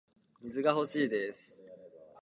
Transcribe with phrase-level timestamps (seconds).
[0.41, 1.61] 水が欲しいです